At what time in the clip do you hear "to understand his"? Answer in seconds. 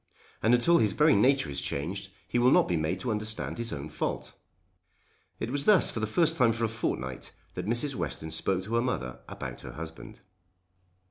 3.01-3.71